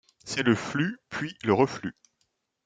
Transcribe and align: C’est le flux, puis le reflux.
C’est 0.25 0.41
le 0.41 0.55
flux, 0.55 0.97
puis 1.11 1.37
le 1.43 1.53
reflux. 1.53 1.95